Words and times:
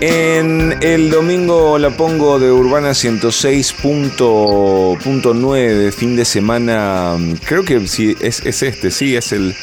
En 0.00 0.76
el 0.82 1.10
domingo 1.10 1.78
la 1.78 1.88
pongo 1.88 2.38
de 2.38 2.52
Urbana 2.52 2.90
106.9, 2.90 5.90
fin 5.90 6.16
de 6.16 6.26
semana, 6.26 7.16
creo 7.46 7.64
que 7.64 7.86
sí, 7.86 8.14
es, 8.20 8.44
es 8.44 8.62
este, 8.62 8.90
sí, 8.90 9.16
es 9.16 9.32
el 9.32 9.54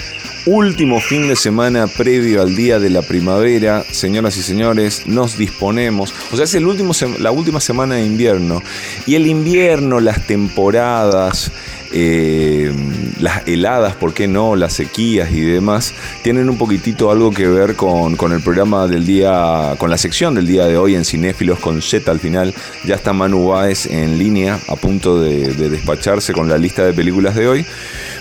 último 0.47 0.99
fin 0.99 1.27
de 1.27 1.35
semana 1.35 1.85
previo 1.85 2.41
al 2.41 2.55
día 2.55 2.79
de 2.79 2.89
la 2.89 3.03
primavera, 3.03 3.85
señoras 3.91 4.35
y 4.37 4.41
señores, 4.41 5.05
nos 5.05 5.37
disponemos, 5.37 6.15
o 6.31 6.35
sea, 6.35 6.45
es 6.45 6.55
el 6.55 6.65
último, 6.65 6.93
la 7.19 7.29
última 7.29 7.61
semana 7.61 7.93
de 7.95 8.05
invierno, 8.05 8.63
y 9.05 9.13
el 9.13 9.27
invierno, 9.27 9.99
las 9.99 10.25
temporadas, 10.25 11.51
eh, 11.93 12.73
las 13.19 13.47
heladas, 13.47 13.95
¿por 13.95 14.13
qué 14.13 14.27
no? 14.27 14.55
Las 14.55 14.73
sequías 14.73 15.31
y 15.31 15.41
demás, 15.41 15.93
tienen 16.23 16.49
un 16.49 16.57
poquitito 16.57 17.11
algo 17.11 17.31
que 17.31 17.47
ver 17.47 17.75
con, 17.75 18.15
el 18.31 18.41
programa 18.41 18.87
del 18.87 19.05
día, 19.05 19.75
con 19.77 19.89
la 19.89 19.97
sección 19.97 20.35
del 20.35 20.47
día 20.47 20.65
de 20.65 20.77
hoy 20.77 20.95
en 20.95 21.05
Cinéfilos 21.05 21.59
con 21.59 21.81
Z 21.81 22.09
al 22.09 22.19
final. 22.19 22.53
Ya 22.85 22.95
está 22.95 23.13
Manu 23.13 23.49
Baez 23.49 23.85
en 23.85 24.17
línea, 24.17 24.59
a 24.67 24.75
punto 24.75 25.21
de 25.21 25.53
despacharse 25.69 26.33
con 26.33 26.49
la 26.49 26.57
lista 26.57 26.83
de 26.83 26.93
películas 26.93 27.35
de 27.35 27.47
hoy. 27.47 27.65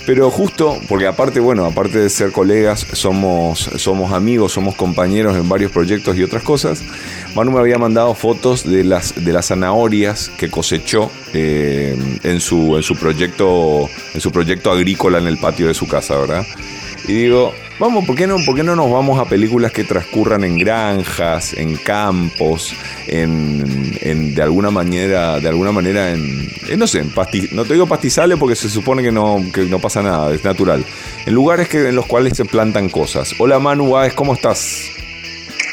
Pero 0.04 0.30
justo, 0.30 0.80
porque 0.88 1.06
aparte, 1.06 1.38
bueno, 1.38 1.64
aparte 1.64 1.98
de 1.98 2.10
ser 2.10 2.32
colegas, 2.32 2.86
somos, 2.92 3.70
somos 3.76 4.12
amigos, 4.12 4.52
somos 4.52 4.74
compañeros 4.74 5.36
en 5.36 5.48
varios 5.48 5.70
proyectos 5.70 6.16
y 6.16 6.24
otras 6.24 6.42
cosas. 6.42 6.82
Manu 7.36 7.52
me 7.52 7.60
había 7.60 7.78
mandado 7.78 8.14
fotos 8.14 8.68
de 8.68 8.82
las, 8.82 9.14
de 9.24 9.32
las 9.32 9.46
zanahorias 9.46 10.30
que 10.36 10.50
cosechó 10.50 11.10
eh, 11.34 11.96
en, 12.24 12.40
su, 12.40 12.76
en, 12.76 12.82
su 12.82 12.96
proyecto, 12.96 13.88
en 14.12 14.20
su 14.20 14.32
proyecto 14.32 14.72
agrícola 14.72 15.18
en 15.18 15.28
el 15.28 15.38
patio 15.38 15.68
de 15.68 15.74
su 15.74 15.86
casa, 15.86 16.16
¿verdad? 16.18 16.44
Y 17.06 17.12
digo, 17.12 17.52
vamos, 17.78 18.04
¿por 18.04 18.16
qué 18.16 18.26
no, 18.26 18.36
por 18.44 18.54
qué 18.54 18.62
no 18.62 18.76
nos 18.76 18.90
vamos 18.90 19.18
a 19.18 19.24
películas 19.24 19.72
que 19.72 19.84
transcurran 19.84 20.44
en 20.44 20.58
granjas, 20.58 21.52
en 21.54 21.76
campos, 21.76 22.74
en, 23.06 24.34
de 24.34 24.42
alguna 24.42 24.70
manera, 24.70 25.40
de 25.40 25.48
alguna 25.48 25.72
manera 25.72 26.10
en, 26.10 26.50
no 26.76 26.86
sé, 26.86 27.00
en 27.00 27.12
no 27.52 27.64
te 27.64 27.72
digo 27.74 27.86
pastizales 27.86 28.38
porque 28.38 28.56
se 28.56 28.68
supone 28.68 29.02
que 29.02 29.12
no, 29.12 29.42
que 29.52 29.62
no 29.62 29.78
pasa 29.78 30.02
nada, 30.02 30.32
es 30.34 30.44
natural. 30.44 30.84
En 31.26 31.34
lugares 31.34 31.68
que, 31.68 31.88
en 31.88 31.96
los 31.96 32.06
cuales 32.06 32.36
se 32.36 32.44
plantan 32.44 32.88
cosas. 32.88 33.34
Hola 33.38 33.58
Manu 33.58 33.94
¿cómo 34.14 34.34
estás? 34.34 34.90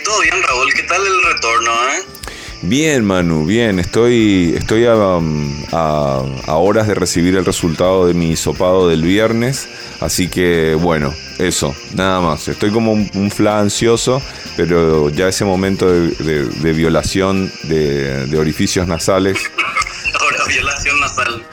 Todo 0.03 0.21
bien, 0.21 0.41
Raúl, 0.41 0.73
¿qué 0.73 0.83
tal 0.83 1.01
el 1.05 1.33
retorno, 1.33 1.71
eh? 1.71 2.18
Bien, 2.61 3.05
Manu, 3.05 3.45
bien. 3.45 3.79
Estoy, 3.79 4.53
estoy 4.57 4.85
um, 4.85 5.63
a, 5.71 6.21
a, 6.45 6.55
horas 6.55 6.87
de 6.87 6.93
recibir 6.93 7.37
el 7.37 7.45
resultado 7.45 8.05
de 8.05 8.13
mi 8.13 8.35
sopado 8.35 8.89
del 8.89 9.01
viernes. 9.01 9.69
Así 10.01 10.27
que, 10.27 10.75
bueno, 10.75 11.13
eso, 11.37 11.73
nada 11.95 12.19
más. 12.19 12.49
Estoy 12.49 12.71
como 12.71 12.91
un, 12.91 13.31
fla 13.31 13.59
ansioso, 13.59 14.21
pero 14.57 15.09
ya 15.09 15.29
ese 15.29 15.45
momento 15.45 15.89
de, 15.89 16.73
violación 16.73 17.49
de, 17.63 18.37
orificios 18.37 18.87
nasales. 18.87 19.37
Ahora, 20.19 20.45
violación 20.45 20.99
nasal. 20.99 21.45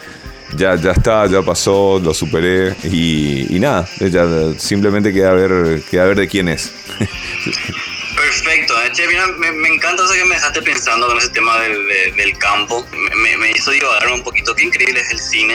Ya, 0.56 0.74
ya 0.74 0.90
está, 0.90 1.26
ya 1.26 1.42
pasó, 1.42 2.00
lo 2.02 2.14
superé 2.14 2.74
y, 2.82 3.58
nada, 3.60 3.86
ya 4.00 4.26
simplemente 4.58 5.12
queda 5.12 5.32
ver, 5.34 5.82
queda 5.88 6.04
ver 6.06 6.16
de 6.16 6.26
quién 6.26 6.48
es. 6.48 6.72
Perfecto, 8.26 8.74
eh, 8.82 8.90
che, 8.90 9.06
mira, 9.06 9.24
me, 9.38 9.68
encanta 9.68 10.02
eso 10.02 10.12
que 10.12 10.24
me 10.24 10.34
dejaste 10.34 10.60
pensando 10.60 11.06
con 11.06 11.16
ese 11.16 11.28
tema 11.28 11.60
del, 11.60 12.38
campo. 12.38 12.84
Me, 12.92 13.36
me, 13.36 13.52
hizo 13.52 13.70
divagar 13.70 14.10
un 14.12 14.24
poquito. 14.24 14.52
Qué 14.52 14.64
increíble 14.64 15.00
es 15.00 15.12
el 15.12 15.20
cine, 15.20 15.54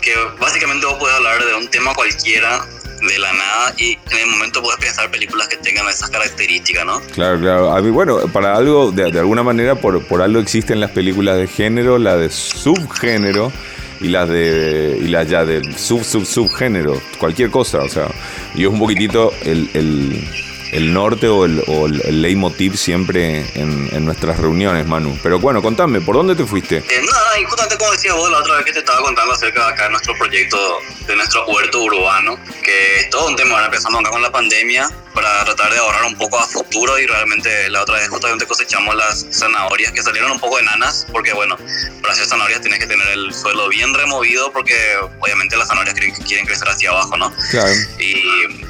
que 0.00 0.14
básicamente 0.40 0.86
vos 0.86 0.96
puedes 0.98 1.14
hablar 1.14 1.44
de 1.44 1.54
un 1.54 1.68
tema 1.68 1.92
cualquiera 1.92 2.64
de 3.06 3.18
la 3.18 3.32
nada 3.34 3.74
y 3.76 3.92
en 4.10 4.18
el 4.22 4.26
momento 4.26 4.62
puedes 4.62 4.80
pensar 4.80 5.10
películas 5.10 5.48
que 5.48 5.58
tengan 5.58 5.86
esas 5.86 6.08
características, 6.08 6.86
¿no? 6.86 7.00
Claro, 7.12 7.38
claro. 7.40 7.92
bueno, 7.92 8.26
para 8.28 8.56
algo, 8.56 8.90
de, 8.90 9.18
alguna 9.18 9.42
manera, 9.42 9.74
por, 9.74 10.02
por 10.06 10.22
algo 10.22 10.40
existen 10.40 10.80
las 10.80 10.92
películas 10.92 11.36
de 11.36 11.46
género, 11.46 11.98
la 11.98 12.16
de 12.16 12.30
subgénero 12.30 13.52
y 14.00 14.08
las 14.08 14.30
de 14.30 14.98
y 14.98 15.08
las 15.08 15.28
ya 15.28 15.44
del 15.44 15.76
sub 15.76 16.04
sub 16.04 16.24
subgénero, 16.24 17.02
cualquier 17.18 17.50
cosa, 17.50 17.80
o 17.80 17.88
sea, 17.88 18.08
y 18.54 18.62
es 18.62 18.68
un 18.68 18.78
poquitito 18.78 19.30
el 19.42 19.68
el 19.74 20.47
norte 20.92 21.28
o 21.28 21.44
el, 21.44 21.62
o 21.66 21.86
el 21.86 22.22
leitmotiv 22.22 22.76
siempre 22.76 23.44
en, 23.54 23.88
en, 23.92 24.04
nuestras 24.04 24.38
reuniones, 24.38 24.86
Manu. 24.86 25.18
Pero 25.22 25.38
bueno, 25.38 25.62
contame, 25.62 26.00
¿por 26.00 26.16
dónde 26.16 26.34
te 26.34 26.44
fuiste? 26.44 26.78
Eh, 26.78 27.02
nada, 27.10 27.40
y 27.40 27.44
justamente 27.44 27.76
como 27.78 27.92
decías 27.92 28.14
vos 28.14 28.30
la 28.30 28.38
otra 28.38 28.56
vez 28.56 28.64
que 28.66 28.72
te 28.72 28.78
estaba 28.80 29.00
contando 29.00 29.32
acerca 29.32 29.66
de 29.66 29.72
acá 29.72 29.88
nuestro 29.88 30.14
proyecto 30.16 30.58
de 31.06 31.16
nuestro 31.16 31.46
huerto 31.46 31.82
urbano, 31.82 32.38
que 32.62 33.00
es 33.00 33.10
todo 33.10 33.28
un 33.28 33.36
tema, 33.36 33.54
ahora 33.54 33.66
acá 33.66 34.10
con 34.10 34.22
la 34.22 34.30
pandemia, 34.30 34.88
para 35.18 35.44
tratar 35.44 35.72
de 35.72 35.78
ahorrar 35.78 36.04
un 36.04 36.14
poco 36.14 36.38
a 36.38 36.46
futuro 36.46 36.96
y 36.96 37.04
realmente 37.04 37.68
la 37.70 37.82
otra 37.82 37.96
vez 37.96 38.08
justamente 38.08 38.46
cosechamos 38.46 38.94
las 38.94 39.26
zanahorias 39.32 39.90
que 39.90 40.00
salieron 40.00 40.30
un 40.30 40.38
poco 40.38 40.60
enanas 40.60 41.08
porque 41.10 41.32
bueno, 41.32 41.56
para 42.00 42.14
hacer 42.14 42.24
zanahorias 42.24 42.60
tienes 42.60 42.78
que 42.78 42.86
tener 42.86 43.08
el 43.08 43.34
suelo 43.34 43.68
bien 43.68 43.92
removido 43.94 44.52
porque 44.52 44.76
obviamente 45.18 45.56
las 45.56 45.66
zanahorias 45.66 45.96
quieren 46.24 46.46
crecer 46.46 46.68
hacia 46.68 46.90
abajo, 46.90 47.16
¿no? 47.16 47.34
Claro. 47.50 47.72
Y 47.98 48.22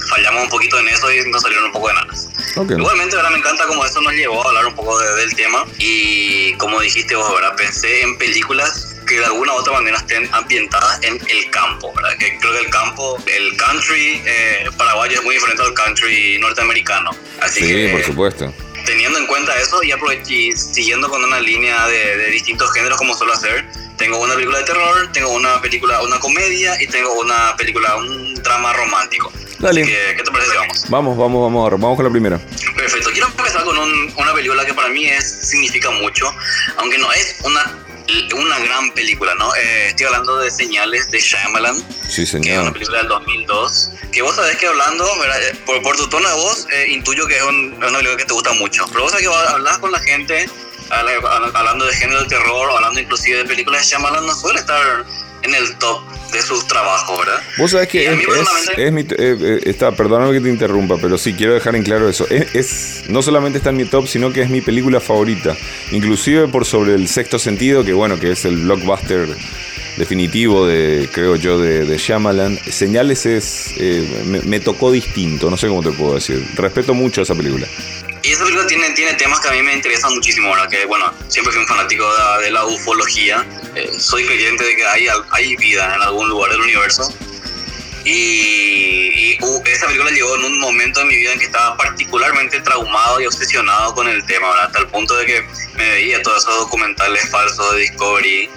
fallamos 0.08 0.44
un 0.44 0.48
poquito 0.48 0.78
en 0.78 0.88
eso 0.88 1.12
y 1.12 1.30
nos 1.30 1.42
salieron 1.42 1.66
un 1.66 1.72
poco 1.72 1.90
enanas. 1.90 2.30
Igualmente, 2.56 3.16
ahora 3.16 3.28
me 3.28 3.38
encanta 3.38 3.66
como 3.66 3.84
esto 3.84 4.00
nos 4.00 4.14
llevó 4.14 4.42
a 4.42 4.48
hablar 4.48 4.66
un 4.68 4.74
poco 4.74 4.98
del 4.98 5.34
tema 5.34 5.66
y 5.76 6.54
como 6.54 6.80
dijiste 6.80 7.14
vos, 7.14 7.30
¿verdad? 7.34 7.56
Pensé 7.56 8.00
en 8.00 8.16
películas 8.16 8.97
que 9.08 9.18
de 9.18 9.24
alguna 9.24 9.54
u 9.54 9.56
otra 9.56 9.72
manera 9.72 9.96
estén 9.96 10.28
ambientadas 10.32 11.02
en 11.02 11.14
el 11.14 11.50
campo, 11.50 11.92
¿verdad? 11.94 12.16
Que 12.18 12.38
creo 12.38 12.52
que 12.52 12.60
el 12.60 12.70
campo, 12.70 13.18
el 13.26 13.56
country 13.56 14.22
eh, 14.24 14.70
paraguayo 14.76 15.18
es 15.18 15.24
muy 15.24 15.34
diferente 15.34 15.62
al 15.62 15.74
country 15.74 16.38
norteamericano. 16.38 17.10
Así 17.40 17.64
sí, 17.64 17.88
por 17.90 18.04
supuesto. 18.04 18.54
Teniendo 18.84 19.18
en 19.18 19.26
cuenta 19.26 19.58
eso 19.58 19.82
y, 19.82 19.92
y 20.32 20.52
siguiendo 20.52 21.08
con 21.08 21.24
una 21.24 21.40
línea 21.40 21.86
de, 21.88 22.30
distintos 22.30 22.72
géneros 22.72 22.98
como 22.98 23.14
suelo 23.14 23.32
hacer, 23.32 23.66
tengo 23.96 24.18
una 24.18 24.34
película 24.34 24.58
de 24.58 24.64
terror, 24.64 25.10
tengo 25.12 25.30
una 25.30 25.60
película, 25.60 26.02
una 26.02 26.18
comedia 26.20 26.80
y 26.80 26.86
tengo 26.86 27.12
una 27.14 27.56
película, 27.56 27.96
un 27.96 28.34
drama 28.36 28.72
romántico. 28.74 29.32
Dale. 29.58 29.84
¿Qué 29.84 30.22
te 30.22 30.30
parece? 30.30 30.54
Vamos. 30.54 30.84
Vamos, 30.88 31.18
vamos, 31.18 31.42
vamos, 31.42 31.70
vamos 31.80 31.96
con 31.96 32.04
la 32.04 32.10
primera. 32.10 32.38
Perfecto. 32.76 33.10
Quiero 33.10 33.26
empezar 33.26 33.64
con 33.64 33.76
una 33.76 34.34
película 34.34 34.64
que 34.64 34.72
para 34.72 34.88
mí 34.88 35.06
es, 35.06 35.48
significa 35.48 35.90
mucho, 35.90 36.32
aunque 36.76 36.96
no 36.98 37.12
es 37.12 37.36
una 37.42 37.87
una 38.34 38.58
gran 38.60 38.90
película, 38.92 39.34
¿no? 39.34 39.54
Eh, 39.54 39.88
estoy 39.88 40.06
hablando 40.06 40.38
de 40.38 40.50
Señales 40.50 41.10
de 41.10 41.20
Shyamalan, 41.20 41.76
sí, 42.08 42.26
señor. 42.26 42.44
que 42.44 42.54
es 42.54 42.58
una 42.60 42.72
película 42.72 42.98
del 42.98 43.08
2002, 43.08 43.90
que 44.12 44.22
vos 44.22 44.34
sabés 44.34 44.56
que 44.56 44.66
hablando, 44.66 45.04
eh, 45.04 45.54
por, 45.66 45.82
por, 45.82 45.96
tu 45.96 46.08
tono 46.08 46.28
de 46.28 46.34
voz, 46.34 46.66
eh, 46.72 46.86
intuyo 46.90 47.26
que 47.26 47.36
es 47.36 47.42
una 47.42 47.78
película 47.78 48.16
que 48.16 48.24
te 48.24 48.32
gusta 48.32 48.52
mucho, 48.54 48.84
pero 48.88 49.02
vos 49.02 49.12
sabés 49.12 49.26
que 49.26 49.34
hablas 49.34 49.78
con 49.78 49.92
la 49.92 50.00
gente, 50.00 50.48
hablando 50.90 51.84
de 51.84 51.94
género 51.94 52.22
de 52.22 52.28
terror, 52.28 52.70
hablando 52.70 53.00
inclusive 53.00 53.38
de 53.38 53.44
películas 53.44 53.82
de 53.82 53.88
Shyamalan, 53.88 54.26
no 54.26 54.34
suele 54.34 54.60
estar 54.60 55.04
en 55.42 55.54
el 55.54 55.76
top 55.78 56.02
de 56.32 56.42
sus 56.42 56.66
trabajos, 56.66 57.18
¿verdad? 57.18 57.42
Vos 57.56 57.70
sabés 57.70 57.88
que 57.88 58.06
es, 58.06 58.92
mi, 58.92 59.02
eh, 59.02 59.06
eh, 59.18 59.60
está, 59.64 59.92
perdóname 59.92 60.32
que 60.32 60.40
te 60.40 60.50
interrumpa, 60.50 60.96
pero 61.00 61.16
sí, 61.16 61.34
quiero 61.34 61.54
dejar 61.54 61.76
en 61.76 61.82
claro 61.82 62.08
eso. 62.08 62.26
Es, 62.28 63.04
no 63.08 63.22
solamente 63.22 63.58
está 63.58 63.70
en 63.70 63.76
mi 63.76 63.84
top, 63.84 64.06
sino 64.06 64.32
que 64.32 64.42
es 64.42 64.50
mi 64.50 64.60
película 64.60 65.00
favorita. 65.00 65.56
Inclusive 65.90 66.48
por 66.48 66.64
sobre 66.64 66.94
el 66.94 67.08
sexto 67.08 67.38
sentido, 67.38 67.84
que 67.84 67.92
bueno, 67.92 68.18
que 68.18 68.32
es 68.32 68.44
el 68.44 68.56
blockbuster 68.56 69.28
definitivo 69.96 70.66
de, 70.66 71.08
creo 71.12 71.36
yo, 71.36 71.58
de, 71.58 71.84
de 71.84 71.98
Shyamalan. 71.98 72.58
Señales 72.70 73.26
es, 73.26 73.74
eh, 73.78 74.24
me, 74.26 74.40
me, 74.42 74.60
tocó 74.60 74.92
distinto, 74.92 75.50
no 75.50 75.56
sé 75.56 75.68
cómo 75.68 75.82
te 75.82 75.90
puedo 75.90 76.14
decir. 76.14 76.46
Respeto 76.54 76.94
mucho 76.94 77.20
a 77.20 77.24
esa 77.24 77.34
película. 77.34 77.66
Y 78.22 78.32
esa 78.32 78.44
película 78.44 78.66
tiene, 78.66 78.90
tiene 78.90 79.14
temas 79.14 79.40
que 79.40 79.48
a 79.48 79.52
mí 79.52 79.62
me 79.62 79.74
interesan 79.74 80.12
muchísimo, 80.14 80.48
ahora 80.48 80.68
que 80.68 80.84
bueno, 80.86 81.12
siempre 81.28 81.52
fui 81.52 81.62
un 81.62 81.68
fanático 81.68 82.04
de, 82.40 82.50
la 82.50 82.64
ufología, 82.64 83.46
eh, 83.74 83.90
soy 83.98 84.24
creyente 84.24 84.64
de 84.64 84.76
que 84.76 84.86
hay, 84.86 85.06
hay 85.30 85.56
vida 85.56 85.94
en 85.94 86.02
algún 86.02 86.28
lugar 86.28 86.50
del 86.50 86.60
universo. 86.60 87.12
Y, 88.04 89.34
y 89.34 89.38
uh, 89.42 89.62
esa 89.66 89.86
película 89.86 90.10
llegó 90.10 90.34
en 90.36 90.44
un 90.44 90.60
momento 90.60 91.00
de 91.00 91.06
mi 91.06 91.16
vida 91.16 91.32
en 91.32 91.38
que 91.38 91.44
estaba 91.44 91.76
particularmente 91.76 92.60
traumado 92.60 93.20
y 93.20 93.26
obsesionado 93.26 93.94
con 93.94 94.08
el 94.08 94.24
tema, 94.24 94.48
¿verdad? 94.48 94.66
hasta 94.66 94.78
el 94.78 94.86
punto 94.88 95.14
de 95.16 95.26
que 95.26 95.42
me 95.74 95.90
veía 95.90 96.22
todos 96.22 96.42
esos 96.42 96.58
documentales 96.58 97.28
falsos 97.28 97.74
de 97.74 97.80
Discovery 97.80 98.50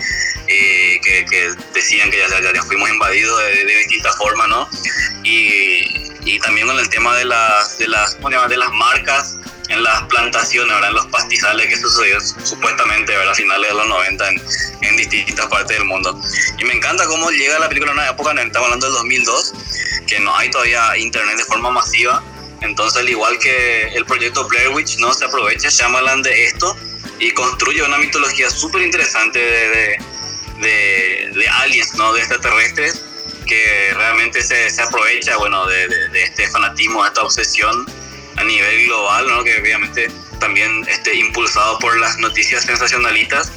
eh, 0.47 0.99
que, 1.03 1.25
que, 1.25 1.53
decían 1.73 2.09
que 2.11 2.17
ya, 2.17 2.27
ya, 2.41 2.53
ya 2.53 2.63
fuimos 2.63 2.89
invadidos 2.89 3.39
de, 3.43 3.65
de, 3.65 3.77
distintas 3.77 4.17
formas, 4.17 4.47
¿no? 4.47 4.69
Y, 5.23 6.10
y 6.23 6.39
también 6.39 6.68
con 6.68 6.77
el 6.77 6.89
tema 6.89 7.15
de 7.18 7.25
las, 7.25 7.77
de 7.77 7.88
las, 7.88 8.18
de 8.19 8.57
las 8.57 8.71
marcas 8.71 9.38
en 9.71 9.83
las 9.83 10.03
plantaciones, 10.03 10.73
¿verdad? 10.73 10.89
en 10.89 10.95
los 10.95 11.07
pastizales 11.07 11.68
que 11.68 11.77
sucedió 11.77 12.19
supuestamente 12.19 13.15
a 13.15 13.33
finales 13.33 13.69
de 13.69 13.75
los 13.75 13.88
90 13.88 14.29
en, 14.29 14.41
en, 14.81 14.97
distintas 14.97 15.47
partes 15.47 15.77
del 15.77 15.85
mundo. 15.85 16.19
Y 16.59 16.65
me 16.65 16.73
encanta 16.73 17.06
cómo 17.06 17.31
llega 17.31 17.57
la 17.57 17.69
película 17.69 17.91
en 17.91 18.00
una 18.00 18.09
época, 18.09 18.31
estamos 18.31 18.65
hablando 18.65 18.88
del 18.88 18.95
2002, 18.95 19.53
que 20.07 20.19
no 20.19 20.35
hay 20.35 20.50
todavía 20.51 20.97
internet 20.97 21.38
de 21.38 21.45
forma 21.45 21.71
masiva. 21.71 22.21
Entonces, 22.62 23.00
al 23.00 23.09
igual 23.09 23.39
que 23.39 23.88
el 23.95 24.06
proyecto 24.06 24.47
Blair 24.47 24.69
Witch, 24.69 24.97
¿no? 24.97 25.13
se 25.13 25.25
aprovecha 25.25 25.69
Shyamalan 25.69 26.21
de 26.21 26.45
esto 26.45 26.75
y 27.19 27.31
construye 27.31 27.81
una 27.81 27.97
mitología 27.97 28.50
súper 28.50 28.81
interesante 28.81 29.39
de, 29.39 29.97
de, 30.59 31.31
de, 31.33 31.47
aliens, 31.47 31.95
¿no? 31.95 32.13
de 32.13 32.19
extraterrestres, 32.19 33.01
que 33.51 33.94
realmente 33.95 34.42
se, 34.42 34.69
se 34.69 34.81
aprovecha 34.81 35.36
bueno, 35.36 35.68
de, 35.68 35.86
de, 35.89 36.24
este 36.24 36.48
fanatismo, 36.48 37.03
de 37.03 37.09
esta 37.09 37.21
obsesión 37.21 37.86
a 38.38 38.45
nivel 38.45 38.86
global, 38.86 39.27
¿no? 39.27 39.44
que 39.44 39.59
obviamente 39.59 40.09
también 40.39 40.86
este, 40.88 41.13
impulsado 41.18 41.77
por 41.80 42.00
las 42.00 42.18
noticias 42.19 42.63
sensacionalistas 42.63 43.51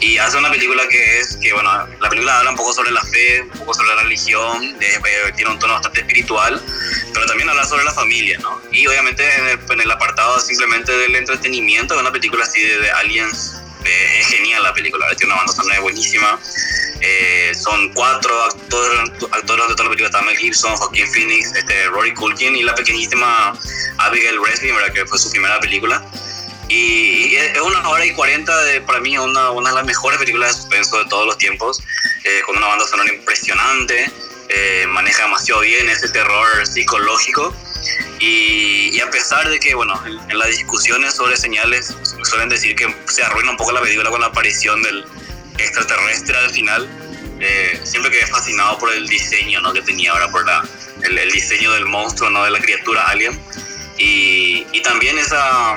y 0.00 0.18
hace 0.18 0.36
una 0.36 0.50
película 0.50 0.86
que 0.90 1.20
es, 1.20 1.38
que 1.38 1.54
bueno, 1.54 1.70
la 2.00 2.08
película 2.10 2.38
habla 2.38 2.50
un 2.50 2.56
poco 2.58 2.74
sobre 2.74 2.90
la 2.90 3.00
fe, 3.00 3.40
un 3.40 3.58
poco 3.60 3.72
sobre 3.72 3.88
la 3.88 4.02
religión, 4.02 4.76
tiene 5.34 5.50
un 5.50 5.58
tono 5.58 5.72
bastante 5.72 6.00
espiritual, 6.00 6.62
pero 7.14 7.24
también 7.24 7.48
habla 7.48 7.64
sobre 7.64 7.84
la 7.84 7.94
familia, 7.94 8.38
¿no? 8.40 8.60
Y 8.70 8.86
obviamente 8.86 9.24
en 9.36 9.46
el, 9.46 9.58
en 9.72 9.80
el 9.80 9.90
apartado 9.90 10.38
simplemente 10.40 10.92
del 10.92 11.16
entretenimiento, 11.16 11.98
una 11.98 12.12
película 12.12 12.44
así 12.44 12.62
de, 12.62 12.90
Aliens, 12.90 13.62
eh, 13.86 14.20
es 14.20 14.26
genial 14.26 14.62
la 14.62 14.74
película, 14.74 15.06
tiene 15.16 15.32
una 15.32 15.44
banda 15.44 15.54
sonora 15.54 15.80
buenísima. 15.80 16.38
Eh, 17.00 17.52
son 17.54 17.92
cuatro 17.94 18.42
actores, 18.44 19.10
actores 19.32 19.68
de 19.68 19.74
toda 19.74 19.84
la 19.84 19.90
película, 19.90 20.06
está 20.06 20.22
Mel 20.22 20.36
Gibson, 20.36 20.76
Joaquin 20.76 21.10
Phoenix, 21.10 21.52
este, 21.54 21.86
Rory 21.86 22.12
Culkin 22.14 22.54
y 22.56 22.62
la 22.62 22.74
pequeñísima 22.74 23.58
Abigail 23.98 24.38
Breslin, 24.38 24.74
¿verdad? 24.74 24.92
que 24.92 25.06
fue 25.06 25.18
su 25.18 25.30
primera 25.30 25.58
película. 25.60 26.04
Y, 26.68 27.34
es 27.34 27.60
una 27.60 27.88
hora 27.88 28.04
y 28.04 28.12
cuarenta, 28.12 28.52
para 28.86 29.00
mí, 29.00 29.16
una, 29.18 29.50
una 29.50 29.70
de 29.70 29.76
las 29.76 29.84
mejores 29.84 30.18
películas 30.18 30.54
de 30.54 30.62
suspenso 30.62 30.98
de 30.98 31.06
todos 31.06 31.26
los 31.26 31.38
tiempos, 31.38 31.82
eh, 32.24 32.42
con 32.46 32.56
una 32.56 32.68
banda 32.68 32.86
sonora 32.86 33.12
impresionante, 33.12 34.10
eh, 34.48 34.84
maneja 34.88 35.22
demasiado 35.24 35.62
bien 35.62 35.88
ese 35.88 36.08
terror 36.10 36.66
psicológico. 36.66 37.54
Y, 38.20 39.00
a 39.00 39.10
pesar 39.10 39.48
de 39.48 39.58
que, 39.58 39.74
bueno, 39.74 40.00
en, 40.06 40.38
las 40.38 40.48
discusiones 40.48 41.14
sobre 41.14 41.36
señales 41.36 41.94
suelen 42.22 42.50
decir 42.50 42.76
que 42.76 42.94
se 43.06 43.22
arruina 43.22 43.52
un 43.52 43.56
poco 43.56 43.72
la 43.72 43.80
película 43.80 44.10
con 44.10 44.20
la 44.20 44.26
aparición 44.26 44.82
del 44.82 45.06
extraterrestre 45.60 46.36
al 46.36 46.50
final, 46.50 46.88
eh, 47.40 47.80
siempre 47.84 48.10
quedé 48.10 48.26
fascinado 48.26 48.78
por 48.78 48.92
el 48.92 49.06
diseño 49.06 49.60
¿no? 49.60 49.72
que 49.72 49.82
tenía 49.82 50.12
ahora, 50.12 50.30
por 50.30 50.44
la, 50.46 50.62
el, 51.02 51.18
el, 51.18 51.30
diseño 51.30 51.72
del 51.72 51.86
monstruo, 51.86 52.30
¿no? 52.30 52.44
de 52.44 52.50
la 52.50 52.60
criatura 52.60 53.06
alien. 53.08 53.40
Y, 53.98 54.66
y 54.72 54.82
también 54.82 55.18
esa, 55.18 55.76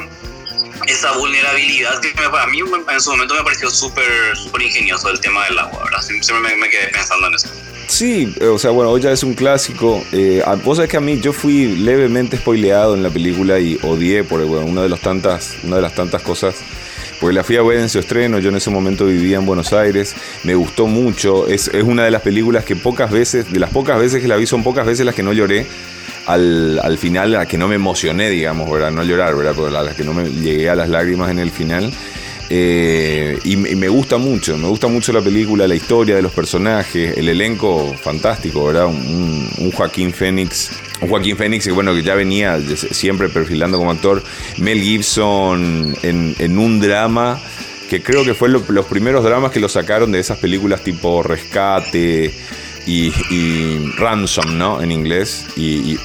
esa 0.87 1.17
vulnerabilidad 1.17 1.99
que 2.01 2.09
a 2.09 2.47
mí 2.47 2.59
en 2.59 3.01
su 3.01 3.11
momento 3.11 3.35
me 3.35 3.43
pareció 3.43 3.69
súper 3.69 4.35
súper 4.35 4.63
ingenioso 4.63 5.09
el 5.09 5.19
tema 5.19 5.45
del 5.45 5.59
agua, 5.59 5.83
¿verdad? 5.83 6.01
Siempre 6.01 6.55
me, 6.55 6.69
quedé 6.69 6.87
pensando 6.87 7.27
en 7.27 7.35
eso. 7.35 7.49
Sí, 7.87 8.33
o 8.41 8.57
sea, 8.57 8.71
bueno, 8.71 8.91
hoy 8.91 9.01
ya 9.01 9.11
es 9.11 9.23
un 9.23 9.33
clásico. 9.33 10.03
Eh, 10.11 10.43
vos 10.63 10.77
sabés 10.77 10.89
que 10.89 10.97
a 10.97 11.01
mí 11.01 11.19
yo 11.19 11.33
fui 11.33 11.75
levemente 11.75 12.37
spoileado 12.37 12.95
en 12.95 13.03
la 13.03 13.09
película 13.09 13.59
y 13.59 13.77
odié 13.83 14.23
por 14.23 14.43
bueno, 14.45 14.65
una 14.65 14.81
de 14.81 14.89
las 14.89 15.01
tantas, 15.01 15.55
una 15.63 15.77
de 15.77 15.81
las 15.81 15.93
tantas 15.93 16.21
cosas. 16.21 16.55
Porque 17.19 17.33
la 17.33 17.43
fui 17.43 17.57
a 17.57 17.61
ver 17.61 17.79
en 17.79 17.89
su 17.89 17.99
estreno, 17.99 18.39
yo 18.39 18.49
en 18.49 18.55
ese 18.55 18.69
momento 18.69 19.05
vivía 19.05 19.37
en 19.37 19.45
Buenos 19.45 19.73
Aires, 19.73 20.15
me 20.43 20.55
gustó 20.55 20.87
mucho, 20.87 21.47
es, 21.47 21.67
es 21.69 21.83
una 21.83 22.03
de 22.03 22.11
las 22.11 22.21
películas 22.21 22.65
que 22.65 22.75
pocas 22.75 23.11
veces, 23.11 23.51
de 23.51 23.59
las 23.59 23.69
pocas 23.69 23.99
veces 23.99 24.21
que 24.21 24.27
la 24.27 24.35
vi, 24.35 24.45
son 24.45 24.63
pocas 24.63 24.85
veces 24.85 25.05
las 25.05 25.15
que 25.15 25.23
no 25.23 25.33
lloré, 25.33 25.65
al, 26.25 26.79
al, 26.79 26.97
final, 26.97 27.35
a 27.35 27.45
que 27.45 27.57
no 27.57 27.67
me 27.67 27.75
emocioné, 27.75 28.29
digamos, 28.29 28.69
¿verdad? 28.69 28.91
No 28.91 29.03
llorar, 29.03 29.35
¿verdad? 29.35 29.75
A 29.75 29.83
las 29.83 29.95
que 29.95 30.03
no 30.03 30.13
me 30.13 30.29
llegué 30.29 30.69
a 30.69 30.75
las 30.75 30.89
lágrimas 30.89 31.31
en 31.31 31.39
el 31.39 31.51
final. 31.51 31.91
Eh, 32.49 33.39
y, 33.43 33.55
me 33.55 33.87
gusta 33.87 34.17
mucho, 34.17 34.57
me 34.57 34.67
gusta 34.67 34.87
mucho 34.87 35.11
la 35.11 35.21
película, 35.21 35.67
la 35.67 35.75
historia 35.75 36.15
de 36.15 36.21
los 36.21 36.31
personajes, 36.31 37.17
el 37.17 37.29
elenco 37.29 37.93
fantástico, 37.99 38.65
¿verdad? 38.65 38.87
Un, 38.87 39.49
un 39.57 39.71
Joaquín 39.71 40.13
Fénix, 40.13 40.71
un 41.01 41.09
Joaquín 41.09 41.37
Fénix 41.37 41.65
que 41.65 41.71
bueno, 41.71 41.93
que 41.93 42.03
ya 42.03 42.15
venía 42.15 42.59
siempre 42.75 43.29
perfilando 43.29 43.77
como 43.77 43.91
actor, 43.91 44.23
Mel 44.57 44.81
Gibson 44.81 45.95
en, 46.03 46.35
en 46.37 46.57
un 46.59 46.79
drama 46.79 47.39
que 47.89 48.01
creo 48.01 48.23
que 48.23 48.33
fue 48.33 48.49
los 48.49 48.85
primeros 48.85 49.23
dramas 49.23 49.51
que 49.51 49.59
lo 49.59 49.69
sacaron 49.69 50.11
de 50.11 50.19
esas 50.19 50.37
películas 50.37 50.81
tipo 50.83 51.21
Rescate, 51.21 52.33
y, 52.85 53.91
Ransom, 53.97 54.57
¿no? 54.57 54.81
En 54.81 54.91
inglés, 54.91 55.45
y, 55.55 55.97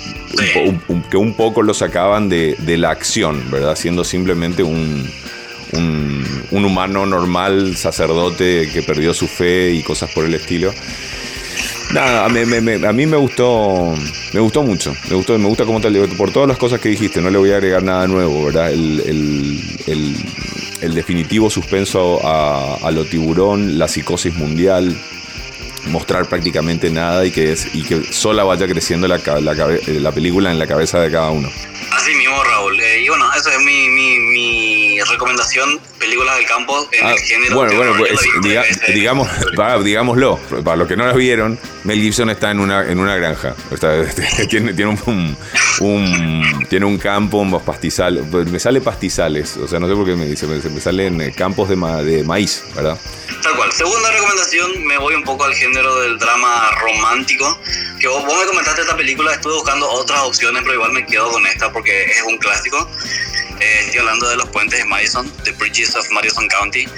que 1.11 1.17
un 1.17 1.35
poco 1.35 1.63
lo 1.63 1.75
sacaban 1.75 2.29
de, 2.29 2.57
la 2.77 2.91
acción, 2.91 3.51
¿verdad? 3.51 3.77
Siendo 3.77 4.05
simplemente 4.05 4.63
un, 4.63 5.09
un, 5.73 6.65
humano 6.65 7.07
normal, 7.07 7.77
sacerdote 7.77 8.69
que 8.73 8.83
perdió 8.83 9.15
su 9.15 9.27
fe 9.27 9.73
y 9.73 9.83
cosas 9.83 10.11
por 10.13 10.25
el 10.25 10.35
estilo. 10.35 10.73
Nada, 11.93 12.27
a 12.27 12.29
mí 12.29 13.07
me 13.07 13.17
gustó, 13.17 13.95
me 14.35 14.41
gustó 14.41 14.63
mucho, 14.63 14.95
me 15.09 15.17
gustó, 15.17 15.39
me 15.39 15.49
gusta 15.49 15.65
como 15.65 15.81
tal, 15.81 15.97
por 16.19 16.31
todas 16.31 16.49
las 16.49 16.59
cosas 16.59 16.81
que 16.81 16.91
dijiste, 16.91 17.21
no 17.23 17.31
le 17.31 17.39
voy 17.39 17.51
a 17.51 17.57
agregar 17.57 17.83
nada 17.83 18.07
nuevo, 18.07 18.45
¿verdad? 18.45 18.71
El, 18.71 19.59
definitivo 20.95 21.49
suspenso 21.49 22.21
a, 22.23 22.91
lo 22.91 23.05
tiburón, 23.05 23.79
la 23.79 23.89
psicosis 23.89 24.35
mundial, 24.35 24.95
mostrar 25.87 26.27
prácticamente 26.27 26.91
nada 26.91 27.25
y 27.25 27.31
que, 27.31 27.53
es, 27.53 27.75
y 27.75 27.83
que 27.83 28.13
sola 28.13 28.45
vaya 28.45 28.67
creciendo 28.67 29.09
la, 29.09 29.19
la, 29.41 29.55
la 29.87 30.13
película 30.13 30.51
en 30.51 30.59
la 30.59 30.67
cabeza 30.67 31.01
de 31.01 31.11
cada 31.11 31.31
uno. 31.31 31.49
Así 31.99 32.15
mismo, 32.15 32.45
Raúl. 32.45 32.81
Eh, 32.81 33.01
y 33.01 33.09
bueno, 33.09 33.29
esa 33.37 33.53
es 33.53 33.59
mi, 33.59 33.89
mi, 33.89 34.19
mi, 34.19 35.01
recomendación, 35.01 35.81
películas 35.99 36.37
del 36.37 36.47
campo 36.47 36.89
en 36.93 37.07
ah, 37.07 37.13
el 37.13 37.19
género. 37.19 37.57
Bueno, 37.57 37.77
bueno, 37.77 37.93
pues, 37.99 38.21
digamos, 38.95 39.29
digámoslo, 39.85 40.39
para 40.65 40.77
los 40.77 40.87
que 40.87 40.97
no 40.97 41.07
la 41.07 41.13
vieron, 41.13 41.59
Mel 41.83 42.01
Gibson 42.01 42.31
está 42.31 42.53
en 42.53 42.61
una, 42.61 42.89
en 42.89 43.01
una 43.01 43.17
granja. 43.17 43.57
tiene, 44.49 44.75
tiene 44.75 44.97
un, 45.07 45.37
un, 45.81 46.67
tiene 46.69 46.87
un 46.87 46.99
campo, 46.99 47.39
un 47.39 47.61
pastizal, 47.61 48.25
pues, 48.31 48.49
me 48.49 48.61
sale 48.61 48.81
pastizales, 48.81 49.57
o 49.57 49.67
sea, 49.67 49.81
no 49.81 49.89
sé 49.89 49.95
por 49.95 50.07
qué 50.07 50.15
me 50.15 50.27
dice, 50.27 50.47
me, 50.47 50.59
me 50.59 50.81
salen 50.81 51.21
eh, 51.21 51.33
campos 51.37 51.69
de, 51.69 51.77
de 52.05 52.23
maíz, 52.23 52.63
¿verdad? 52.77 52.97
Tal 53.43 53.55
cual. 53.55 53.73
Segunda 53.73 54.11
recomendación, 54.11 54.85
me 54.85 54.99
voy 54.99 55.15
un 55.15 55.23
poco 55.23 55.45
al 55.45 55.55
género 55.55 56.01
del 56.01 56.19
drama 56.19 56.71
romántico. 56.81 57.61
Que 58.01 58.09
vos, 58.09 58.25
me 58.25 58.47
comentaste 58.47 58.83
esta 58.83 58.97
película, 58.97 59.33
estuve 59.33 59.55
buscando 59.55 59.89
otras 59.91 60.23
opciones, 60.23 60.63
pero 60.63 60.75
igual 60.75 60.93
me 60.93 61.07
quedo 61.07 61.31
con 61.31 61.47
esta 61.47 61.73
porque 61.73 62.05
es 62.05 62.23
un 62.23 62.37
clásico. 62.39 62.89
Eh, 63.61 63.81
estoy 63.85 64.01
hablando 64.01 64.29
de 64.29 64.37
Los 64.37 64.49
Puentes 64.49 64.79
de 64.79 64.85
Madison, 64.85 65.31
The 65.45 65.53
Bridges 65.53 65.95
of 65.95 66.09
Madison 66.11 66.49
County. 66.49 66.89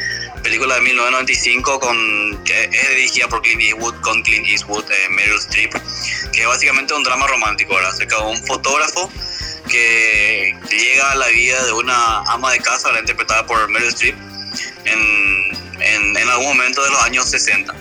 Película 0.42 0.76
de 0.76 0.80
1995 0.80 1.80
con, 1.80 2.44
que 2.44 2.64
es 2.64 2.88
dirigida 2.96 3.28
por 3.28 3.42
Clint 3.42 3.60
Eastwood, 3.60 3.94
con 4.00 4.22
Clint 4.22 4.46
Eastwood, 4.46 4.90
eh, 4.90 5.08
Meryl 5.10 5.36
Streep, 5.36 5.72
que 6.32 6.40
es 6.40 6.46
básicamente 6.46 6.94
un 6.94 7.02
drama 7.02 7.26
romántico, 7.26 7.74
¿verdad? 7.74 7.90
acerca 7.90 8.16
de 8.16 8.22
un 8.22 8.46
fotógrafo 8.46 9.10
que 9.68 10.56
llega 10.70 11.10
a 11.10 11.14
la 11.16 11.28
vida 11.28 11.62
de 11.66 11.72
una 11.72 12.20
ama 12.22 12.52
de 12.52 12.58
casa, 12.60 12.90
la 12.92 13.00
interpretada 13.00 13.46
por 13.46 13.68
Meryl 13.68 13.88
Streep, 13.88 14.16
en 14.86 15.49
en, 15.82 16.16
en, 16.16 16.28
algún 16.28 16.48
momento 16.48 16.82
de 16.82 16.90
los 16.90 17.02
años 17.02 17.30
60. 17.30 17.74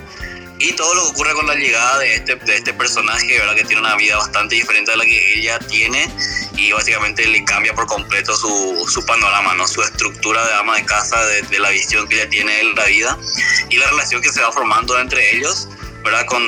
Y 0.60 0.74
todo 0.74 0.94
lo 0.94 1.04
que 1.04 1.10
ocurre 1.10 1.34
con 1.34 1.48
la 1.48 1.56
llegada 1.56 2.00
de 2.00 2.16
este, 2.16 2.36
de 2.36 2.56
este 2.56 2.74
personaje, 2.74 3.40
¿verdad? 3.40 3.56
que 3.56 3.64
tiene 3.64 3.82
una 3.82 3.96
vida 3.96 4.18
bastante 4.18 4.56
diferente 4.56 4.92
a 4.92 4.98
la 4.98 5.06
que 5.06 5.34
ella 5.36 5.58
tiene 5.60 6.12
y 6.58 6.72
básicamente 6.74 7.26
le 7.26 7.46
cambia 7.46 7.74
por 7.74 7.88
completo 7.88 8.36
su, 8.36 8.86
su 8.92 9.06
panorama, 9.06 9.56
¿no? 9.56 9.66
su 9.68 9.82
estructura 9.82 10.46
de 10.46 10.54
ama 10.56 10.76
de 10.76 10.86
casa, 10.86 11.24
de, 11.28 11.44
de, 11.44 11.60
la 11.60 11.70
visión 11.70 12.10
que 12.10 12.16
ella 12.16 12.30
tiene 12.30 12.58
de 12.58 12.64
la 12.74 12.86
vida 12.86 13.18
y 13.70 13.78
la 13.78 13.88
relación 13.88 14.22
que 14.22 14.30
se 14.30 14.42
va 14.42 14.52
formando 14.52 15.00
entre 15.00 15.38
ellos, 15.38 15.70
¿verdad? 16.04 16.26
Con, 16.26 16.44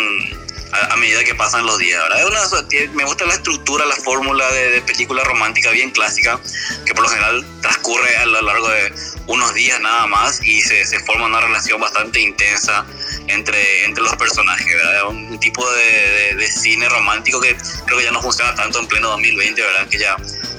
a, 0.71 0.95
medida 0.97 1.23
que 1.23 1.35
pasan 1.35 1.65
los 1.65 1.77
días. 1.77 2.01
¿verdad? 2.03 2.67
Me 2.93 3.03
gusta 3.03 3.25
la 3.25 3.33
estructura, 3.33 3.85
la 3.85 3.95
fórmula 3.95 4.49
de, 4.51 4.71
de, 4.71 4.81
película 4.81 5.23
romántica 5.23 5.71
bien 5.71 5.91
clásica, 5.91 6.39
que 6.85 6.93
por 6.93 7.03
lo 7.03 7.09
general 7.09 7.45
transcurre 7.61 8.17
a 8.17 8.25
lo 8.25 8.41
largo 8.41 8.67
de 8.69 8.93
unos 9.27 9.53
días 9.53 9.79
nada 9.79 10.07
más 10.07 10.43
y 10.43 10.61
se, 10.61 10.85
se 10.85 10.99
forma 11.01 11.25
una 11.25 11.41
relación 11.41 11.79
bastante 11.79 12.19
intensa 12.19 12.85
entre, 13.27 13.85
entre 13.85 14.03
los 14.03 14.15
personajes, 14.15 14.75
¿verdad? 14.75 15.07
Un 15.07 15.39
tipo 15.39 15.69
de, 15.71 16.35
de, 16.35 16.47
cine 16.47 16.87
romántico 16.89 17.39
que 17.39 17.55
creo 17.85 17.97
que 17.99 18.05
ya 18.05 18.11
no 18.11 18.21
funciona 18.21 18.53
tanto 18.55 18.79
en 18.79 18.87
pleno 18.87 19.09
2020, 19.09 19.61
¿verdad? 19.61 19.87
Que 19.87 19.99
ya 19.99 20.17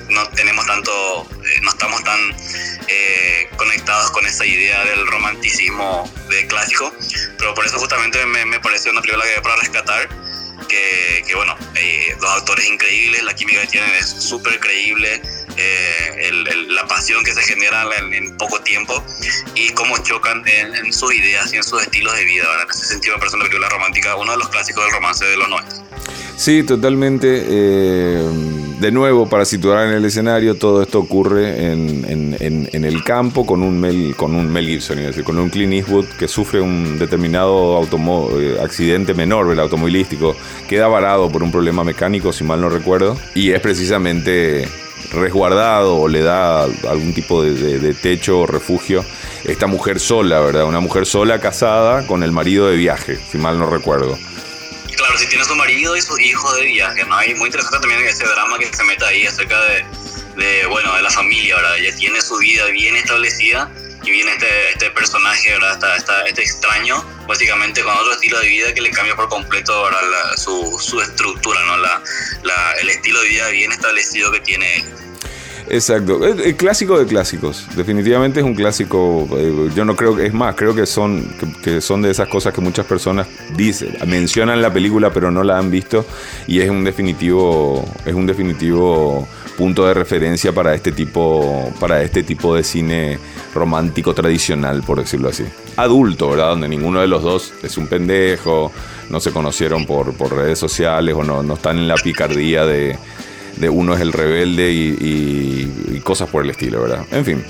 no 0.08 0.26
tenemos 0.30 0.66
tanto, 0.66 1.26
no 1.60 1.70
estamos 1.70 2.02
tan 2.04 2.20
eh, 2.88 3.48
conectados 3.56 4.10
con 4.10 4.26
esa 4.26 4.44
idea 4.44 4.84
del 4.84 5.06
romanticismo 5.06 6.10
de 6.28 6.46
clásico, 6.46 6.92
pero 7.38 7.54
por 7.54 7.66
eso 7.66 7.78
justamente 7.78 8.24
me, 8.26 8.44
me 8.46 8.60
parece 8.60 8.90
una 8.90 9.00
película 9.00 9.24
que 9.24 9.40
para 9.40 9.56
rescatar, 9.56 10.08
que, 10.68 11.24
que 11.26 11.34
bueno, 11.34 11.56
eh, 11.74 12.16
los 12.20 12.30
actores 12.30 12.66
increíbles, 12.68 13.22
la 13.22 13.34
química 13.34 13.60
que 13.62 13.66
tienen 13.66 13.90
es 13.94 14.06
súper 14.06 14.58
creíble, 14.60 15.20
eh, 15.56 16.30
la 16.68 16.86
pasión 16.86 17.22
que 17.24 17.32
se 17.32 17.42
genera 17.42 17.84
en, 17.96 18.36
poco 18.36 18.60
tiempo 18.60 19.04
y 19.54 19.70
cómo 19.70 19.98
chocan 19.98 20.42
en, 20.46 20.92
sus 20.92 21.12
ideas 21.14 21.52
y 21.52 21.56
en 21.56 21.64
sus 21.64 21.82
estilos 21.82 22.14
de 22.14 22.24
vida. 22.24 22.46
En 22.62 22.70
ese 22.70 22.86
sentido 22.86 23.14
me 23.14 23.20
parece 23.20 23.36
una 23.36 23.44
película 23.44 23.68
romántica, 23.68 24.16
uno 24.16 24.32
de 24.32 24.38
los 24.38 24.48
clásicos 24.48 24.84
del 24.84 24.92
romance 24.92 25.24
de 25.24 25.36
los 25.36 25.48
90. 25.48 25.82
Sí, 26.42 26.64
totalmente. 26.64 27.40
Eh, 27.46 28.20
de 28.80 28.90
nuevo, 28.90 29.28
para 29.28 29.44
situar 29.44 29.86
en 29.86 29.92
el 29.92 30.04
escenario, 30.04 30.56
todo 30.56 30.82
esto 30.82 30.98
ocurre 30.98 31.70
en, 31.70 32.84
el 32.84 33.04
campo 33.04 33.46
con 33.46 33.62
un 33.62 33.80
Mel, 33.80 34.16
con 34.16 34.34
un 34.34 34.52
Mel 34.52 34.66
Gibson, 34.66 34.98
es 34.98 35.06
decir, 35.06 35.22
con 35.22 35.38
un 35.38 35.50
Clint 35.50 35.72
Eastwood 35.72 36.06
que 36.18 36.26
sufre 36.26 36.60
un 36.60 36.98
determinado 36.98 37.80
eh, 38.40 38.56
accidente 38.60 39.14
menor, 39.14 39.52
el 39.52 39.60
automovilístico, 39.60 40.34
queda 40.68 40.88
varado 40.88 41.30
por 41.30 41.44
un 41.44 41.52
problema 41.52 41.84
mecánico, 41.84 42.32
si 42.32 42.42
mal 42.42 42.60
no 42.60 42.70
recuerdo, 42.70 43.16
y 43.36 43.52
es 43.52 43.60
precisamente 43.60 44.66
resguardado 45.12 45.96
o 45.98 46.08
le 46.08 46.22
da 46.22 46.64
algún 46.64 47.14
tipo 47.14 47.44
de, 47.44 47.94
techo 47.94 48.40
o 48.40 48.46
refugio 48.48 49.04
esta 49.44 49.68
mujer 49.68 50.00
sola, 50.00 50.40
¿verdad? 50.40 50.64
Una 50.64 50.80
mujer 50.80 51.06
sola 51.06 51.38
casada 51.38 52.04
con 52.08 52.24
el 52.24 52.32
marido 52.32 52.66
de 52.66 52.76
viaje, 52.76 53.16
si 53.30 53.38
mal 53.38 53.60
no 53.60 53.70
recuerdo. 53.70 54.18
Claro, 55.12 55.24
si 55.24 55.28
tiene 55.28 55.44
su 55.44 55.54
marido 55.54 55.94
y 55.94 56.00
su 56.00 56.18
hijo 56.18 56.54
de 56.54 56.64
viaje, 56.64 57.04
¿no? 57.04 57.22
Y 57.22 57.34
muy 57.34 57.48
interesante 57.48 57.80
también 57.80 58.00
ese 58.08 58.24
drama 58.24 58.58
que 58.58 58.74
se 58.74 58.82
mete 58.82 59.04
ahí 59.04 59.26
acerca 59.26 59.60
de, 59.64 59.84
de, 60.36 60.64
bueno, 60.68 60.94
de 60.96 61.02
la 61.02 61.10
familia, 61.10 61.56
¿verdad? 61.56 61.76
Ella 61.76 61.94
tiene 61.96 62.18
su 62.22 62.38
vida 62.38 62.64
bien 62.68 62.96
establecida 62.96 63.70
y 64.04 64.10
viene 64.10 64.32
este, 64.32 64.70
este 64.70 64.90
personaje, 64.92 65.52
¿verdad? 65.52 66.24
este 66.26 66.40
extraño, 66.40 67.04
básicamente 67.28 67.82
con 67.82 67.94
otro 67.94 68.12
estilo 68.12 68.40
de 68.40 68.48
vida 68.48 68.72
que 68.72 68.80
le 68.80 68.90
cambia 68.90 69.14
por 69.14 69.28
completo 69.28 69.86
su, 70.38 70.78
su, 70.80 70.98
estructura, 71.02 71.60
¿no? 71.66 71.76
La, 71.76 72.02
la, 72.44 72.72
el 72.80 72.88
estilo 72.88 73.20
de 73.20 73.28
vida 73.28 73.48
bien 73.48 73.70
establecido 73.70 74.32
que 74.32 74.40
tiene 74.40 74.82
Exacto, 75.72 76.22
el, 76.26 76.54
clásico 76.54 76.98
de 76.98 77.06
clásicos. 77.06 77.66
Definitivamente 77.74 78.40
es 78.40 78.44
un 78.44 78.54
clásico. 78.54 79.26
Eh, 79.38 79.70
yo 79.74 79.86
no 79.86 79.96
creo 79.96 80.14
que 80.14 80.26
es 80.26 80.34
más, 80.34 80.54
creo 80.54 80.74
que 80.74 80.84
son 80.84 81.34
que, 81.64 81.80
son 81.80 82.02
de 82.02 82.10
esas 82.10 82.28
cosas 82.28 82.52
que 82.52 82.60
muchas 82.60 82.84
personas 82.84 83.26
dicen, 83.56 83.96
mencionan 84.06 84.60
la 84.60 84.70
película 84.70 85.10
pero 85.14 85.30
no 85.30 85.42
la 85.42 85.56
han 85.56 85.70
visto 85.70 86.04
y 86.46 86.60
es 86.60 86.68
un 86.68 86.84
definitivo 86.84 87.86
es 88.04 88.12
un 88.12 88.26
definitivo 88.26 89.26
punto 89.56 89.86
de 89.86 89.94
referencia 89.94 90.52
para 90.52 90.74
este 90.74 90.92
tipo 90.92 91.72
para 91.80 92.02
este 92.02 92.22
tipo 92.22 92.54
de 92.54 92.64
cine 92.64 93.18
romántico 93.54 94.12
tradicional, 94.12 94.82
por 94.82 94.98
decirlo 94.98 95.30
así. 95.30 95.44
Adulto, 95.76 96.28
¿verdad? 96.28 96.50
Donde 96.50 96.68
ninguno 96.68 97.00
de 97.00 97.06
los 97.06 97.22
dos 97.22 97.54
es 97.62 97.78
un 97.78 97.86
pendejo, 97.86 98.70
no 99.08 99.20
se 99.20 99.30
conocieron 99.30 99.86
por, 99.86 100.12
por 100.12 100.36
redes 100.36 100.58
sociales 100.58 101.14
o 101.16 101.24
no, 101.24 101.42
no 101.42 101.54
están 101.54 101.78
en 101.78 101.88
la 101.88 101.94
picardía 101.94 102.66
de 102.66 102.98
de 103.56 103.68
uno 103.68 103.94
es 103.94 104.00
el 104.00 104.12
rebelde 104.12 104.70
y, 104.70 106.00
cosas 106.02 106.28
por 106.28 106.44
el 106.44 106.50
estilo, 106.50 106.82
¿verdad? 106.82 107.06
En 107.12 107.24
fin. 107.24 107.44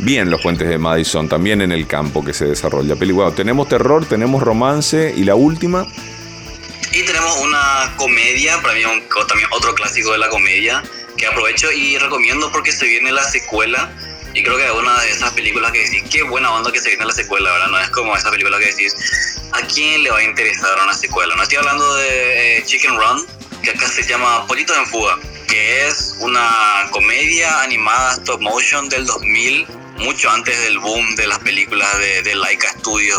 Bien, 0.00 0.30
los 0.30 0.40
puentes 0.40 0.68
de 0.68 0.78
Madison, 0.78 1.28
también 1.28 1.60
en 1.60 1.72
el 1.72 1.88
campo 1.88 2.24
que 2.24 2.32
se 2.32 2.44
desarrolla. 2.44 2.94
Bueno, 2.94 3.32
tenemos 3.32 3.68
terror, 3.68 4.06
tenemos 4.06 4.40
romance 4.40 5.12
y 5.16 5.24
la 5.24 5.34
última. 5.34 5.84
Y 6.92 7.02
tenemos 7.02 7.36
una 7.38 7.92
comedia, 7.96 8.62
para 8.62 8.74
mí 8.74 8.82
también 9.26 9.48
otro 9.50 9.74
clásico 9.74 10.12
de 10.12 10.18
la 10.18 10.28
comedia, 10.28 10.84
que 11.16 11.26
aprovecho 11.26 11.72
y 11.72 11.98
recomiendo 11.98 12.52
porque 12.52 12.70
se 12.70 12.86
viene 12.86 13.10
la 13.10 13.24
secuela. 13.24 13.90
Y 14.32 14.44
creo 14.44 14.56
que 14.56 14.66
es 14.66 14.70
una 14.70 15.00
de 15.00 15.10
esas 15.10 15.32
películas 15.32 15.72
que 15.72 15.80
decís, 15.80 16.04
qué 16.08 16.22
buena 16.22 16.52
onda 16.52 16.70
que 16.70 16.78
se 16.78 16.90
viene 16.90 17.04
la 17.04 17.12
secuela, 17.12 17.50
¿verdad? 17.50 17.66
No 17.66 17.80
es 17.80 17.90
como 17.90 18.16
esa 18.16 18.30
película 18.30 18.58
que 18.60 18.66
decís, 18.66 18.94
¿a 19.50 19.62
quién 19.66 20.04
le 20.04 20.10
va 20.12 20.18
a 20.18 20.22
interesar 20.22 20.78
una 20.80 20.94
secuela? 20.94 21.34
No 21.34 21.42
estoy 21.42 21.58
hablando 21.58 21.96
de 21.96 22.58
eh, 22.58 22.62
Chicken 22.64 22.96
Run, 22.96 23.26
que 23.64 23.70
acá 23.70 23.88
se 23.88 24.04
llama 24.04 24.46
Pollitos 24.46 24.76
en 24.76 24.86
Fuga 24.86 25.18
que 25.48 25.86
es 25.86 26.14
una 26.20 26.88
comedia 26.90 27.62
animada 27.62 28.12
stop 28.12 28.40
motion 28.40 28.88
del 28.88 29.06
2000, 29.06 29.66
mucho 29.98 30.30
antes 30.30 30.60
del 30.62 30.78
boom 30.78 31.16
de 31.16 31.26
las 31.26 31.38
películas 31.40 31.98
de, 31.98 32.22
de 32.22 32.34
Laika 32.34 32.70
Studios, 32.78 33.18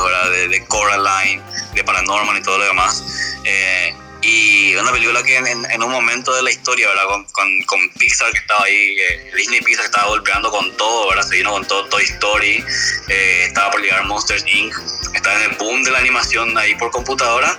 De, 0.50 0.66
Coraline, 0.68 1.42
de 1.74 1.84
Paranormal 1.84 2.38
y 2.38 2.42
todo 2.42 2.60
lo 2.60 2.66
demás. 2.66 3.04
Eh, 3.44 3.96
y 4.22 4.76
una 4.76 4.92
película 4.92 5.24
que 5.24 5.38
en, 5.38 5.84
un 5.84 5.92
momento 5.92 6.34
de 6.34 6.44
la 6.44 6.52
historia, 6.52 6.88
¿verdad? 6.90 7.04
Con, 7.32 7.64
con, 7.66 7.90
Pixar 7.98 8.32
que 8.32 8.40
estaba 8.40 8.64
ahí, 8.66 8.96
eh, 9.00 9.32
Disney 9.36 9.62
Pixar 9.62 9.86
estaba 9.86 10.08
golpeando 10.08 10.52
con 10.52 10.76
todo, 10.78 11.10
¿verdad? 11.10 11.24
Se 11.24 11.36
vino 11.38 11.52
con 11.52 11.66
todo 11.66 11.86
Toy 11.86 12.04
Story, 12.04 12.64
eh, 13.08 13.46
estaba 13.48 13.72
por 13.72 13.82
llegar 13.82 14.04
Monsters 14.06 14.44
Inc., 14.46 14.76
estaba 15.14 15.44
en 15.44 15.52
el 15.52 15.58
boom 15.58 15.84
de 15.84 15.92
la 15.92 16.00
animación 16.00 16.58
ahí 16.58 16.76
por 16.76 16.92
computadora. 16.92 17.58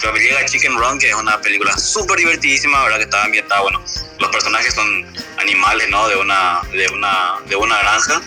Pero 0.00 0.14
llega 0.16 0.44
Chicken 0.44 0.76
Run, 0.76 0.98
que 0.98 1.08
es 1.08 1.14
una 1.14 1.40
película 1.40 1.76
súper 1.76 2.18
divertidísima, 2.18 2.82
¿verdad? 2.84 2.98
Que 2.98 3.04
estaba 3.04 3.24
ambientada, 3.24 3.62
bueno, 3.62 3.82
los 4.18 4.30
personajes 4.30 4.74
son 4.74 5.06
animales, 5.38 5.88
¿no? 5.88 6.06
De 6.08 6.16
una, 6.16 6.60
de 6.72 6.86
una, 6.88 7.36
de 7.46 7.56
una 7.56 7.78
granja 7.78 8.22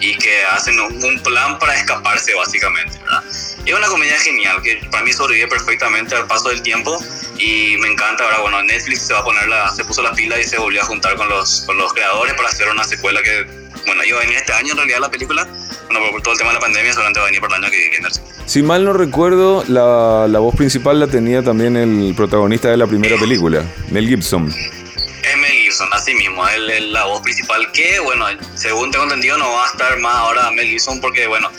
y 0.00 0.16
que 0.16 0.44
hacen 0.46 0.80
un, 0.80 1.20
plan 1.22 1.58
para 1.58 1.76
escaparse, 1.76 2.34
básicamente, 2.34 2.98
¿verdad? 2.98 3.22
es 3.66 3.74
una 3.74 3.88
comedia 3.88 4.18
genial 4.18 4.62
que 4.62 4.76
para 4.90 5.04
mí 5.04 5.12
sobrevive 5.12 5.48
perfectamente 5.48 6.14
al 6.14 6.26
paso 6.26 6.48
del 6.48 6.62
tiempo 6.62 6.98
y 7.40 7.76
me 7.78 7.88
encanta, 7.88 8.24
ahora 8.24 8.40
bueno, 8.40 8.62
Netflix 8.62 9.06
se 9.06 9.14
va 9.14 9.20
a 9.20 9.24
poner 9.24 9.48
la, 9.48 9.70
se 9.70 9.82
puso 9.84 10.02
la 10.02 10.12
pila 10.12 10.38
y 10.38 10.44
se 10.44 10.58
volvió 10.58 10.82
a 10.82 10.84
juntar 10.84 11.16
con 11.16 11.28
los, 11.28 11.62
con 11.62 11.76
los 11.78 11.92
creadores 11.92 12.34
para 12.34 12.48
hacer 12.48 12.68
una 12.68 12.84
secuela 12.84 13.22
que, 13.22 13.44
bueno, 13.86 14.04
iba 14.04 14.18
a 14.18 14.20
venir 14.20 14.36
este 14.36 14.52
año 14.52 14.72
en 14.72 14.76
realidad 14.76 14.98
la 15.00 15.10
película, 15.10 15.48
bueno, 15.86 16.10
por 16.10 16.22
todo 16.22 16.32
el 16.34 16.38
tema 16.38 16.50
de 16.50 16.54
la 16.56 16.60
pandemia 16.60 16.92
solamente 16.92 17.18
va 17.18 17.24
a 17.24 17.28
venir 17.28 17.40
por 17.40 17.50
el 17.50 17.64
año 17.64 17.70
que 17.70 17.88
viene. 17.88 18.08
Si 18.44 18.62
mal 18.62 18.84
no 18.84 18.92
recuerdo, 18.92 19.64
la, 19.68 20.26
la 20.28 20.38
voz 20.38 20.54
principal 20.54 21.00
la 21.00 21.06
tenía 21.06 21.42
también 21.42 21.76
el 21.76 22.14
protagonista 22.14 22.68
de 22.68 22.76
la 22.76 22.86
primera 22.86 23.16
película, 23.16 23.64
Mel 23.88 24.06
Gibson. 24.06 24.46
Mel 24.46 25.52
Gibson, 25.52 25.88
así 25.92 26.12
mismo, 26.14 26.46
él 26.48 26.68
es 26.68 26.82
la 26.82 27.06
voz 27.06 27.22
principal 27.22 27.72
que, 27.72 28.00
bueno, 28.00 28.26
según 28.54 28.90
tengo 28.90 29.04
entendido 29.04 29.38
no 29.38 29.50
va 29.50 29.64
a 29.64 29.70
estar 29.70 29.98
más 30.00 30.14
ahora 30.14 30.50
Mel 30.50 30.66
Gibson 30.66 31.00
porque, 31.00 31.26
bueno, 31.26 31.50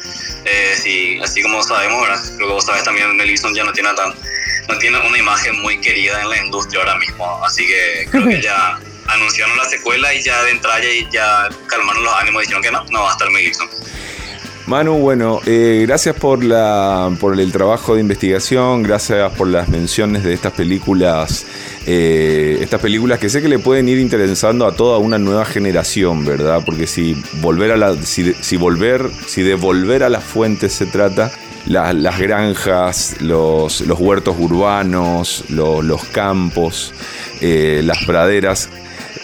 eh, 0.45 0.75
sí, 0.75 1.19
así 1.23 1.41
como 1.41 1.63
sabemos, 1.63 2.01
¿verdad? 2.01 2.21
creo 2.35 2.47
que 2.50 2.53
vos 2.53 2.65
sabes 2.65 2.83
también, 2.83 3.15
Mel 3.17 3.27
Gibson 3.29 3.55
ya 3.55 3.63
no 3.63 3.71
tiene 3.71 3.89
tan, 3.93 4.13
no 4.71 4.77
tiene 4.77 4.97
una 4.99 5.17
imagen 5.17 5.59
muy 5.61 5.79
querida 5.79 6.21
en 6.21 6.29
la 6.29 6.37
industria 6.37 6.81
ahora 6.81 6.97
mismo, 6.97 7.43
así 7.45 7.65
que 7.65 8.07
creo 8.09 8.27
que 8.27 8.41
ya 8.43 8.79
anunciaron 9.07 9.57
la 9.57 9.65
secuela 9.65 10.13
y 10.13 10.21
ya 10.21 10.41
de 10.43 10.51
entrada 10.51 10.83
y 10.83 11.07
ya 11.11 11.49
calmaron 11.67 12.03
los 12.03 12.13
ánimos 12.13 12.43
y 12.43 12.45
dijeron 12.45 12.63
que 12.63 12.71
no, 12.71 12.83
no 12.91 13.03
va 13.03 13.09
a 13.09 13.11
estar 13.11 13.29
Mel 13.29 13.43
Gibson. 13.43 13.67
Manu, 14.67 14.93
bueno, 14.99 15.41
eh, 15.45 15.83
gracias 15.85 16.15
por, 16.15 16.43
la, 16.43 17.11
por 17.19 17.37
el 17.37 17.51
trabajo 17.51 17.95
de 17.95 18.01
investigación, 18.01 18.83
gracias 18.83 19.33
por 19.33 19.47
las 19.47 19.67
menciones 19.67 20.23
de 20.23 20.33
estas 20.33 20.53
películas, 20.53 21.45
eh, 21.85 22.57
estas 22.61 22.79
películas 22.79 23.19
que 23.19 23.29
sé 23.29 23.41
que 23.41 23.49
le 23.49 23.59
pueden 23.59 23.89
ir 23.89 23.97
interesando 23.97 24.65
a 24.65 24.75
toda 24.75 24.99
una 24.99 25.17
nueva 25.17 25.45
generación, 25.45 26.23
¿verdad? 26.23 26.61
Porque 26.63 26.87
si 26.87 27.21
volver 27.41 27.71
a 27.71 27.75
la, 27.75 27.95
si, 28.03 28.55
volver, 28.55 29.09
si 29.25 29.41
de 29.41 29.55
volver 29.55 30.03
a 30.03 30.09
las 30.09 30.23
fuentes 30.23 30.73
se 30.73 30.85
trata, 30.85 31.31
las 31.65 32.19
granjas, 32.19 33.21
los, 33.21 33.81
los 33.81 33.99
huertos 33.99 34.35
urbanos, 34.39 35.45
los 35.49 36.03
campos, 36.05 36.93
eh, 37.41 37.81
las 37.83 38.03
praderas, 38.05 38.69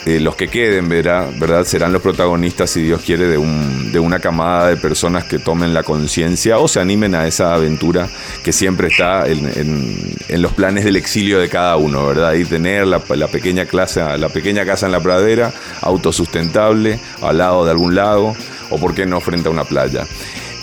eh, 0.07 0.21
los 0.21 0.37
que 0.37 0.47
queden, 0.47 0.87
¿verdad? 0.87 1.31
¿verdad? 1.37 1.65
Serán 1.65 1.91
los 1.91 2.01
protagonistas, 2.01 2.69
si 2.69 2.81
Dios 2.81 3.01
quiere, 3.01 3.27
de, 3.27 3.37
un, 3.37 3.91
de 3.91 3.99
una 3.99 4.19
camada 4.19 4.69
de 4.69 4.77
personas 4.77 5.25
que 5.25 5.37
tomen 5.37 5.73
la 5.73 5.83
conciencia 5.83 6.59
o 6.59 6.69
se 6.69 6.79
animen 6.79 7.13
a 7.13 7.27
esa 7.27 7.53
aventura 7.53 8.07
que 8.41 8.53
siempre 8.53 8.87
está 8.87 9.27
en, 9.27 10.15
los 10.41 10.53
planes 10.53 10.85
del 10.85 10.95
exilio 10.95 11.39
de 11.39 11.49
cada 11.49 11.75
uno, 11.75 12.07
¿verdad? 12.07 12.35
Y 12.35 12.45
tener 12.45 12.87
la, 12.87 12.99
pequeña 12.99 13.65
clase, 13.65 14.01
la 14.17 14.29
pequeña 14.29 14.65
casa 14.65 14.85
en 14.85 14.93
la 14.93 15.01
pradera, 15.01 15.51
autosustentable, 15.81 16.99
al 17.21 17.37
lado 17.39 17.65
de 17.65 17.71
algún 17.71 17.93
lago, 17.93 18.33
o 18.69 18.77
por 18.77 18.95
qué 18.95 19.05
no 19.05 19.19
frente 19.19 19.49
a 19.49 19.51
una 19.51 19.65
playa. 19.65 20.05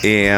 Eh, 0.06 0.30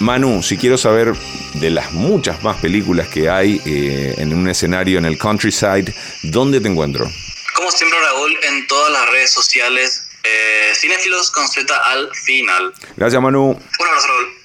Manu, 0.00 0.42
si 0.42 0.56
quiero 0.56 0.76
saber 0.76 1.14
de 1.54 1.70
las 1.70 1.92
muchas 1.92 2.42
más 2.42 2.56
películas 2.56 3.06
que 3.06 3.30
hay 3.30 3.62
eh, 3.64 4.16
en 4.18 4.34
un 4.34 4.48
escenario 4.48 4.98
en 4.98 5.04
el 5.04 5.16
countryside, 5.16 5.94
¿dónde 6.24 6.60
te 6.60 6.66
encuentro? 6.66 7.08
Como 7.54 7.70
siempre, 7.70 8.00
Raúl, 8.00 8.36
en 8.42 8.66
todas 8.66 8.92
las 8.92 9.08
redes 9.10 9.32
sociales, 9.32 10.08
eh, 10.24 10.72
Cinefilos 10.74 11.30
con 11.30 11.46
Z 11.46 11.72
al 11.72 12.10
final. 12.24 12.74
Gracias, 12.96 13.22
Manu. 13.22 13.50
Un 13.50 13.86
abrazo, 13.86 14.08
Raúl. 14.08 14.39